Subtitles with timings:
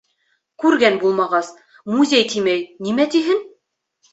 [0.63, 1.51] —Күргән булмағас,
[1.97, 3.45] «музей» тимәй, нимә тиһең?